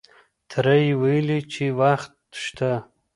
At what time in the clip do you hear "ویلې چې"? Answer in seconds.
1.01-1.65